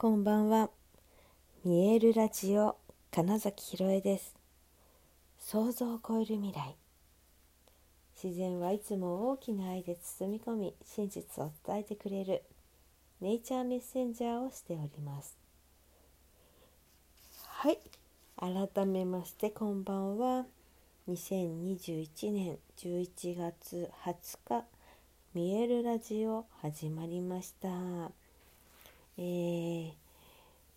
[0.00, 0.70] こんばんは。
[1.62, 2.78] 見えるラジオ
[3.10, 4.34] 金崎ひろえです。
[5.38, 6.74] 想像を超える未来。
[8.14, 12.42] 自然はいつも大きな愛で包み込み、真実を伝えてくれる
[13.20, 15.36] ネイチャーメッセンジャーをしております。
[17.44, 17.78] はい。
[18.38, 20.46] 改めましてこんばんは。
[21.10, 24.64] 2021年11月20日、
[25.34, 28.19] 見えるラジオ始まりました。
[29.22, 29.92] えー、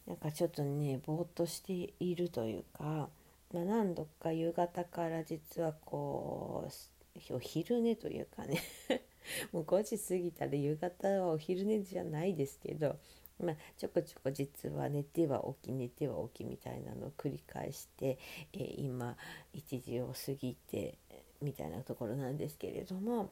[0.05, 3.07] なんかちょっとねぼーっとしているというか、
[3.53, 8.61] まあ、何度か夕方から実はこうお昼寝というかね
[9.53, 12.97] もう5時過ぎたら夕方はお昼寝じゃないですけど、
[13.39, 18.17] まあ、ちょこちょこ実は寝ては起き寝ては起きみたいなのを繰り返して、
[18.51, 19.15] えー、今
[19.53, 20.97] 1時を過ぎて
[21.41, 23.31] みたいなところなんですけれども。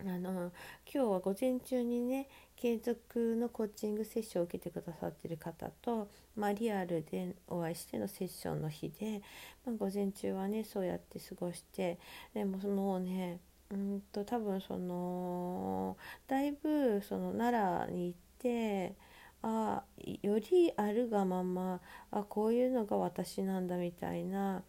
[0.00, 0.52] あの
[0.92, 9.22] 今日は午前中にね継続のコーチングセッションを受けてくださってる方と、まあ、リアルでお会いしてのセッションの日で、
[9.64, 11.98] まあ、午前中はねそうやって過ごして
[12.34, 18.94] でももうねうんと多分そのだいぶその奈良に行って
[19.42, 19.82] あ
[20.22, 21.80] よりあるがまま
[22.10, 24.62] あこういうのが私なんだみたいな。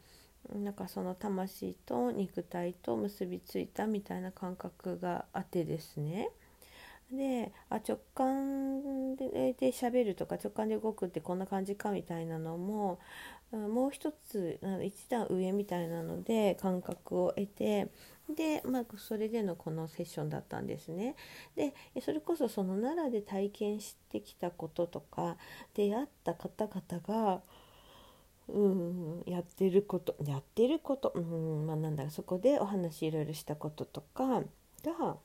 [0.56, 6.30] なんかその魂と肉体と結びついたみたいな感覚があってですね
[7.12, 13.00] であ直感で喋るとか直感で動くってこんな感じかみたいなのも
[13.52, 17.90] もう一つ一段上みたいなので感覚を得て
[18.36, 21.16] で、まあ、それでのこのセッションだったんですね。
[21.56, 25.38] でそれこそその奈良で体験してきたこととか
[25.74, 27.42] 出会った方々が
[28.54, 34.42] うんやってることやってることうんまあなんだろそこでお話いろいろしたこととか
[34.84, 35.18] が、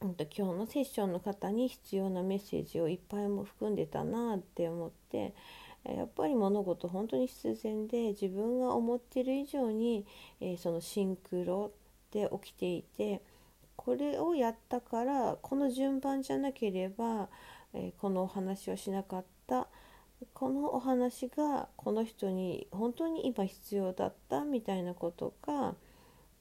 [0.00, 5.34] うん、と今日のセッションの方に必要なメッセージをいっぱいも含んでたなって思って
[5.84, 10.04] やっぱり物事本当に必然で自分が思ってる以上に、
[10.40, 11.72] えー、そのシンクロ
[12.12, 13.22] で起きていて
[13.76, 17.28] これをやったからこの順番じゃなければ、
[17.72, 19.68] えー、このお話をしなかった
[20.34, 25.74] このお話がこの人に本当に今必要だったみたいなことが、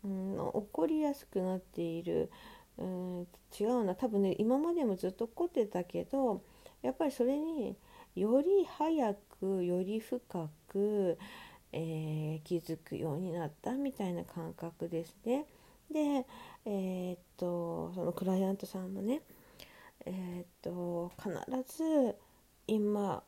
[0.04, 2.30] うん、起こりやすくなっている、
[2.78, 3.28] うん、
[3.60, 6.42] 違うな多分ね今までもずっと起こってたけど
[6.82, 7.76] やっぱりそれに
[8.16, 11.18] より早くより深く、
[11.72, 15.46] えー、気づくようになったみたいな感覚ですね。
[15.92, 16.26] で、
[16.66, 19.22] えー、っとそのクライアントさんもね、
[20.06, 22.16] えー、っと必ず
[22.68, 23.24] 今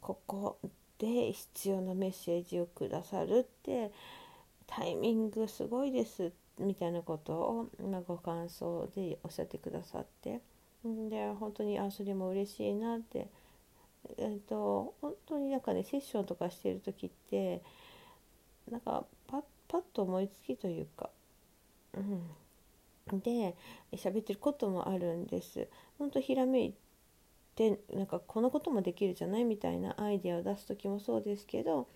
[0.00, 0.58] ここ
[0.98, 3.90] で必要なメッセージをくださるって
[4.66, 10.40] タイミングすごいですみたいなことを、ま、ご感想でおっしゃってくださって。
[10.84, 13.28] で本当にあそれも嬉しいなって。
[14.18, 17.62] えーと、本当になんかねセッションとかしてる時って
[18.70, 21.10] なんかパッパッと思いつきというか、
[21.94, 23.54] うん、で
[23.92, 25.68] 喋ってることもあるんです。
[25.98, 26.74] 本当ひらめい
[27.54, 31.88] てなんかこのこともできるじゃないみたいなアイデアを出す時もそうですけど、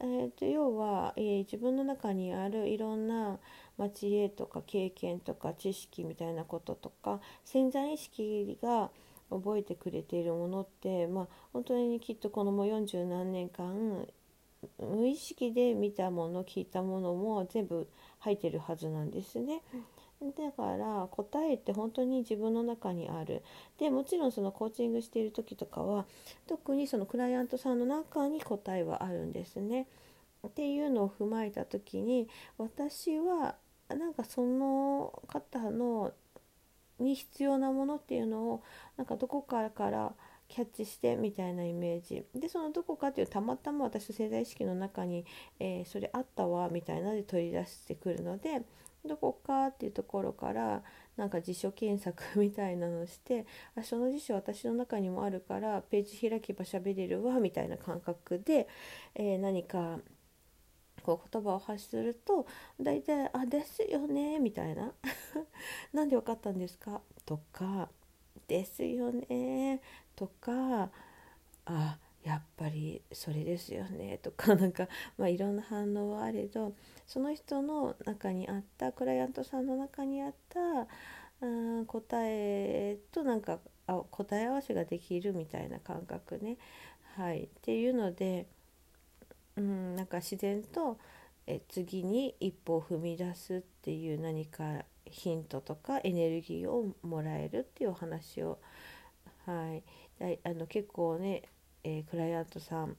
[0.00, 3.38] えーと、要は、えー、自分の中にあるいろんな、
[3.76, 8.90] ま、知恵とか経験とか知識みたいなこととか潜在意識が
[9.30, 14.06] 覚えてくれているものって、まあ、本当にきっとこのも40何年間
[14.78, 17.88] 無意識で見たもの聞いたものも全部
[18.18, 19.62] 入ってるはずなんですね。
[20.20, 23.42] だから答えって本当に自分の中にある
[23.78, 26.06] でもちろんそのコーチングしている時とかは
[26.48, 29.86] 特にそのクライアントさんの中に答えはあるんですね。
[30.46, 33.56] っていうのを踏まえた時に私は
[33.88, 36.12] なんかその方の
[37.00, 38.62] に必要なものっていうのを
[38.96, 40.12] なんかどこかから
[40.48, 45.24] キャッチしてみたいなイメージでそのどこかっていうたまたま私の潜在意識の中に、
[45.60, 48.62] えー、それあったわみたいなので取り出してくるので
[49.08, 50.82] どこかっていうところから
[51.16, 58.68] なんか辞書検索 みたいなのしてあその辞書私の中にもあるからページ開けば喋れるわみたいな感覚で、
[59.14, 59.98] えー、何か
[61.02, 62.46] こう言葉を発すると
[62.80, 64.92] 大体「あですよね」みたいな
[65.92, 67.88] 「なんで分かったんですか?」とか
[68.46, 69.80] 「ですよね」
[70.14, 70.90] とか
[71.66, 71.98] 「あ
[72.68, 76.74] ぱりそれですよね」 とかなんか、まあ、いろんな反応はあれど
[77.06, 80.86] その人の中にあったクライアントさんの中にあった
[81.40, 86.58] うん答えとなんかあ答え合わせができるみたいな感覚ね。
[87.16, 88.46] はい、っていうので
[89.56, 90.98] うんなんか自然と
[91.46, 98.58] え次に一歩を踏み出すっていう何かヒントとかエネルギーをもらえるっていうお話を、
[99.46, 99.82] はい、
[100.44, 101.42] あの結構ね、
[101.88, 102.96] えー、クライアントさん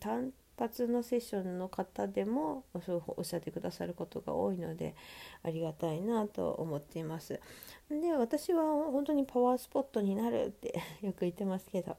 [0.00, 4.96] 単発のセッションの方でもそうおっしゃってくださることが多いので
[5.44, 7.40] ありがたいなと思っています。
[7.88, 11.96] で私は本当にパワースポットになるって よく言ってますけど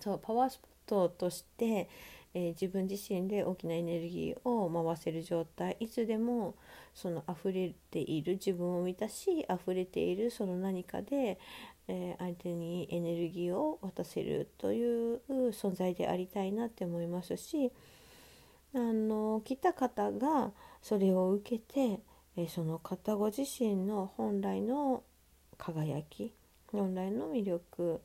[0.00, 1.88] そうパワースポットとして、
[2.34, 6.54] えー、自分自身で大きなエネルギーを回せる状態いつでも
[6.94, 11.38] その溢れている自分を満たし溢れているその何かで、
[11.88, 15.20] えー、相手にエネルギーを渡せるという
[15.50, 17.72] 存在でありたいなって思いますし
[18.74, 22.00] あの来た方がそれを受けて、
[22.36, 25.02] えー、その方ご自身の本来の
[25.58, 26.32] 輝き
[26.72, 28.00] 本来の魅力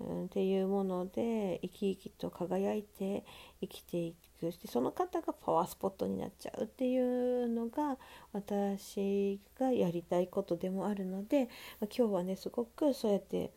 [0.00, 3.24] うん、っていうもので生き生きと輝いて
[3.60, 4.18] 生きていく。
[4.50, 7.98] してその方がパワースポットになっちゃうっていうのが
[8.32, 11.50] 私がやりたいことでもあるので、
[11.94, 13.52] 今日はねすごくそうやって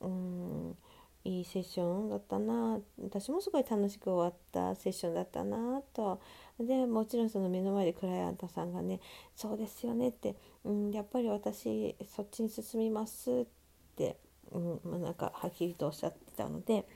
[0.00, 0.76] うん
[1.24, 6.20] いいセッションだったな私もすごい楽しく終わったセッションだったなと。
[6.58, 9.00] でもちろんその目の前でクライアントさんがね
[9.36, 13.46] 「そうですよね」って、うん、やっぱり私そっちに進みますっ
[13.96, 14.16] て
[14.54, 16.86] うんまあ、なんかはっきりとおっしゃってたので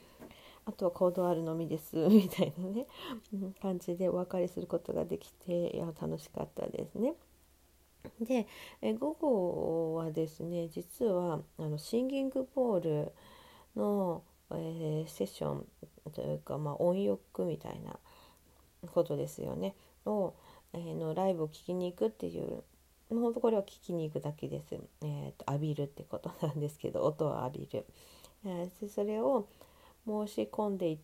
[0.65, 2.87] あとは行動あるのみです みたいなね、
[3.33, 7.15] うん、感じでお別れすることができていや楽しかったですね。
[8.21, 8.47] で
[8.83, 13.13] え午後はですね実はあのシンギングボール
[13.75, 14.23] の、
[14.53, 15.67] えー、セッション
[16.13, 17.99] というか、まあ、音浴みたいな
[18.93, 19.75] ことですよね
[20.05, 20.35] を、
[20.73, 22.63] えー、のライブを聴きに行くっていう
[23.09, 27.87] 本当これは聞きに行くだけです、えーと、浴びるってことなんですけど 音を浴びる、
[28.45, 29.47] えー、それを
[30.07, 30.99] 申し込んでいっ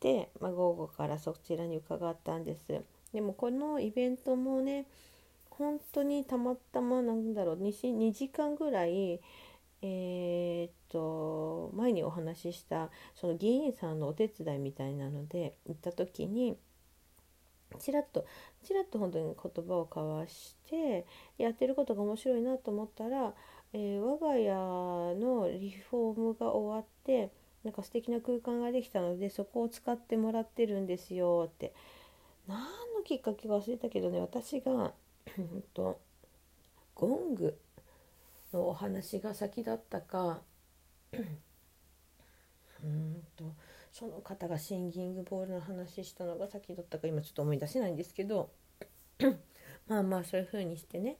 [0.00, 2.82] て、まあ、午後からそちらに伺ったんです。
[3.12, 4.86] でもこのイベントもね
[5.50, 9.20] 本当にたまたまなんだろう 2, 2時間ぐらい
[9.80, 16.56] えー、っと前にお話ししたその議員さんのお手伝いみたいなので行った時に
[17.78, 18.26] ちらっと
[18.64, 21.06] ちらっと本当に言葉を交わして
[21.36, 23.34] やってることが面白いなと思ったら、
[23.72, 27.30] えー、我が家のリフォームが終わって
[27.64, 31.72] なんか素敵な空間ができたのでそこを使ってもらってるんですよって。
[32.48, 32.58] 何
[32.96, 34.92] のきっかけか忘れたけどね私が
[35.74, 36.00] と
[36.94, 37.58] ゴング
[38.52, 40.40] のお話が先だったか
[42.82, 43.54] うんと
[43.98, 48.48] その方がシンギングボールの話したのが先だったか今ちょっと思い出せないんですけど
[49.88, 51.16] まあまあそういう風にしてね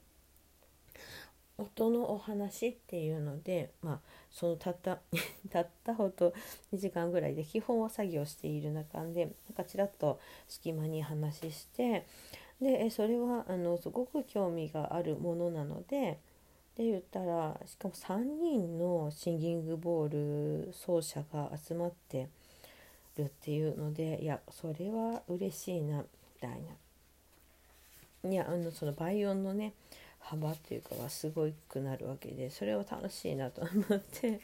[1.57, 5.01] 音のお話っていうので、まあ、そのたった
[5.51, 6.33] たったほど
[6.73, 12.07] 2時間ぐらいで基本は作業している中でなんかちらっと隙間に話して
[12.61, 16.21] でそれはあのすごく興味があるものなので
[16.77, 22.29] で言ったらしかも3人のシンギングボール奏者が集まって
[23.19, 26.05] るっていうのでいやそれは嬉しいなみ
[26.41, 26.51] たい
[28.23, 28.31] な。
[28.31, 29.75] いやあのその倍音のね
[30.19, 34.41] 幅っていうかはすごくなるわけでそれは楽しいなと思って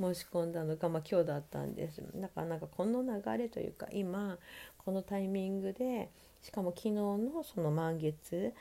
[0.00, 4.38] 申し込んだのが、まあ、今日だったんですだからなんかこの流れというか今
[4.78, 6.10] このタイミングで
[6.42, 8.54] しかも昨日のその満月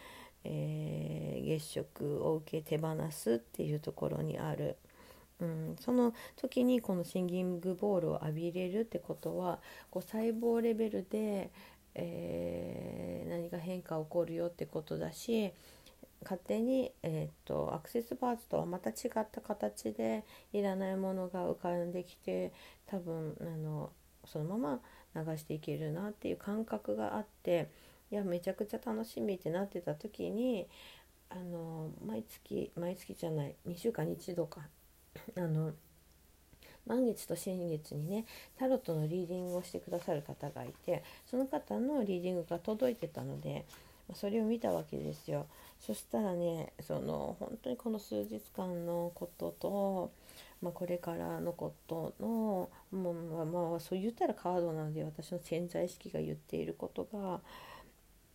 [0.45, 4.77] えー、月食を受け手放すっていうところにある、
[5.41, 11.51] うん、その時にこのシンギングボールを浴びれるってことはこう細胞レベルで、
[11.93, 15.53] えー、何か変化起こるよってことだし
[16.23, 20.23] 勝手に、えーと、アクセスパーツとはまた違った形で
[20.53, 22.51] いらないものが浮かんできて
[22.87, 23.91] 多分あの
[24.25, 24.79] そのま
[25.13, 27.69] ま流していけるなっていう感覚があって
[28.11, 30.67] いやめちゃくちゃ楽しみってなってた時に
[31.29, 34.61] あの毎月毎月じゃない2週間に1度か
[35.37, 35.73] あの
[36.85, 38.25] 満月と新月にね
[38.57, 43.65] タロットのリーディングをしてくださる方がいてその方のリーディングが届いてたので
[44.13, 45.47] それを見たわけですよ。
[45.79, 50.11] そしたらねその本当にこの数日間のことと、
[50.61, 57.41] まあ、これからのことのもうまあ、ま、そう言ったらカードなので私の潜在意識が言っていることが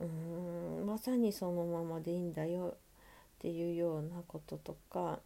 [0.01, 2.79] うーんまさにそのままでいいんだよっ
[3.39, 5.19] ていうようなこととか、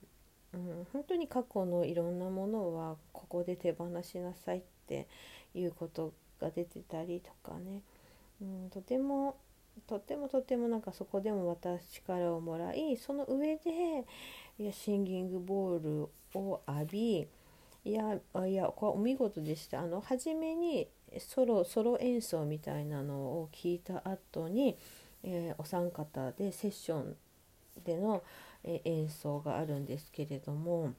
[0.55, 5.09] うん、本当に過去のいろんなものはここで手放しなさいって
[5.55, 7.83] いうことが出てたりとかね、
[8.41, 9.37] うん、とても
[9.89, 14.05] とてもとてもなんかそこでも私力をもらいその上で
[14.59, 16.09] いやシンギングボール
[16.39, 17.27] を浴び
[17.85, 18.15] いや
[18.47, 19.81] いやこれお見事でした。
[19.81, 24.77] あの初めにソロソロ演奏みたいなのを聞いた後に、
[25.23, 27.17] えー、お三方でセッション
[27.85, 28.23] での、
[28.65, 30.95] え、演奏があるんですけれども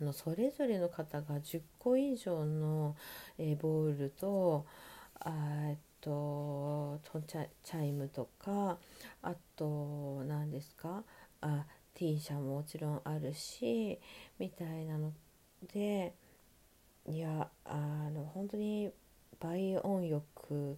[0.00, 2.96] あのそれぞれの方が10個以上の、
[3.38, 4.66] え、ボールと
[5.20, 8.78] あとチャチャイムとか
[9.22, 11.02] あと何ですか
[11.40, 13.98] あ T 社ももちろんあるし
[14.38, 15.12] みたいなの
[15.72, 16.12] で
[17.08, 18.90] いやあの本当に
[19.40, 20.76] 倍音欲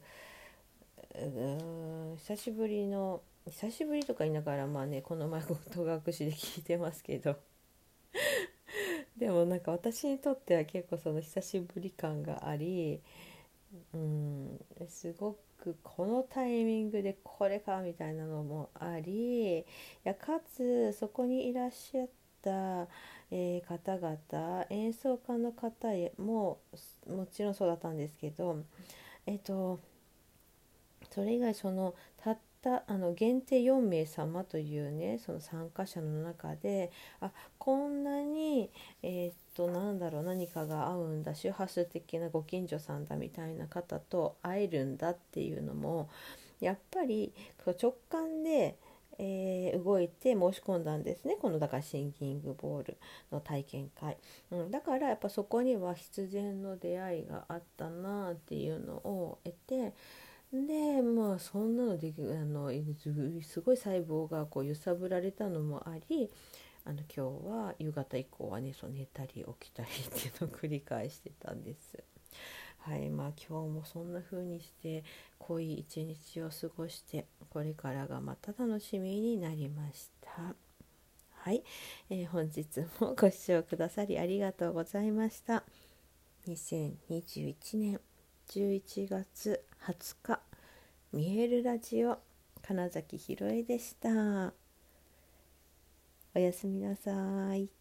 [2.16, 7.36] 久しぶりの久しぶりとか言いながらまあねこの前戸隠しで聞いてますけど。
[9.16, 13.02] でもなんか私にとっては結構その久しぶり感があり
[13.92, 19.64] うんすごくこのタイミングでこれかみたいなのもありい
[20.04, 22.08] やかつそこにいらっしゃっ
[22.42, 22.88] た、
[23.30, 26.60] えー、方々演奏家の方も
[27.08, 28.62] もちろんそうだったんですけど
[29.26, 29.80] えっ、ー、と
[31.18, 38.70] それ以外そのたったあの限定4名様というねその参加者の中であこんなに
[39.02, 46.08] えー、っとなんだろう何かが合うんだ周波数的なご近所さんだみたいな方と会えるんだっていうのも
[46.60, 47.32] やっぱり
[47.66, 48.76] 直感で
[49.20, 51.36] えー、動いて申し込んだんですね。
[51.42, 52.96] このだからシンキングボール
[53.32, 54.16] の体験会、
[54.52, 59.92] うん、だからやっぱそこには必然の出会いがあったなっていうのを得て
[60.52, 62.70] でまあそんなのであの
[63.42, 66.30] すごい細胞がこう揺さぶられたのもあり
[66.84, 72.02] あの今日は夕方以降はねそう寝たり起きたりっていうのを繰り返してたんです。
[72.78, 75.04] はいまあ今日もそんな風にして
[75.38, 80.54] 濃い一日を過ごしてこれからがまた楽しみになりました。
[81.40, 81.62] はい、
[82.08, 85.64] えー、本日もご視聴くださりありがとうございました。
[86.46, 88.00] 2021年
[88.48, 90.40] 11月20日。
[91.12, 92.18] 見えるラジオ。
[92.62, 94.52] 金崎ひろえでした。
[96.34, 97.77] おやすみなさい。